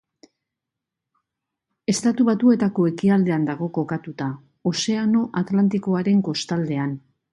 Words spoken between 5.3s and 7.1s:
Atlantikoaren kostaldean.